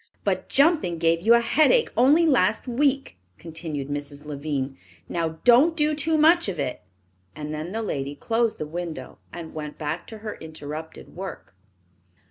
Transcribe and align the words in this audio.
"But 0.23 0.49
jumping 0.49 0.97
gave 0.97 1.21
you 1.21 1.35
a 1.35 1.41
headache 1.41 1.91
only 1.95 2.25
last 2.25 2.67
week," 2.67 3.17
continued 3.37 3.87
Mrs. 3.87 4.25
Lavine. 4.25 4.75
"Now, 5.07 5.37
don't 5.43 5.77
do 5.77 5.93
too 5.93 6.17
much 6.17 6.49
of 6.49 6.57
it," 6.59 6.81
and 7.35 7.53
then 7.53 7.71
the 7.71 7.83
lady 7.83 8.15
closed 8.15 8.57
the 8.57 8.65
window 8.65 9.19
and 9.31 9.53
went 9.53 9.77
back 9.77 10.07
to 10.07 10.17
her 10.25 10.37
interrupted 10.41 11.15
work. 11.15 11.53